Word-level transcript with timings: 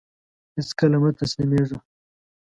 هيڅکله 0.55 0.97
مه 1.01 1.09
تسلميږه! 1.19 1.77